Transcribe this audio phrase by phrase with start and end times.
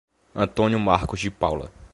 [0.33, 1.71] Antônio Marcos de Paula